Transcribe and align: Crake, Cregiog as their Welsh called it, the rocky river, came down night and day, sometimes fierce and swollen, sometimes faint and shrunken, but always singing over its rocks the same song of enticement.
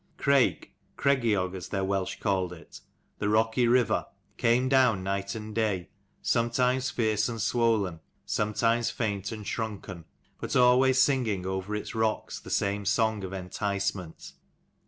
Crake, 0.17 0.73
Cregiog 0.97 1.53
as 1.53 1.67
their 1.67 1.83
Welsh 1.83 2.19
called 2.19 2.51
it, 2.53 2.81
the 3.19 3.29
rocky 3.29 3.67
river, 3.67 4.07
came 4.35 4.67
down 4.67 5.03
night 5.03 5.35
and 5.35 5.53
day, 5.53 5.89
sometimes 6.23 6.89
fierce 6.89 7.29
and 7.29 7.39
swollen, 7.39 7.99
sometimes 8.25 8.89
faint 8.89 9.31
and 9.31 9.45
shrunken, 9.45 10.05
but 10.39 10.55
always 10.55 10.99
singing 10.99 11.45
over 11.45 11.75
its 11.75 11.93
rocks 11.93 12.39
the 12.39 12.49
same 12.49 12.83
song 12.83 13.23
of 13.23 13.31
enticement. 13.31 14.33